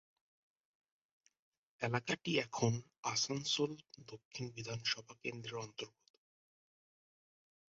[1.81, 2.71] এলাকাটি এখন
[3.03, 3.71] আসানসোল
[4.07, 6.07] দক্ষিণ বিধানসভা কেন্দ্রর অন্তর্গত।